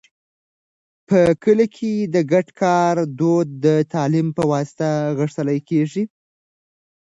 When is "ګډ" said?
2.31-2.47